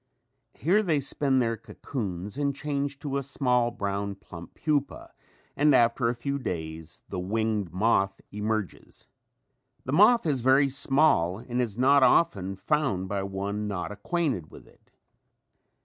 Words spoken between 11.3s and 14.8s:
and is not often found by one not acquainted with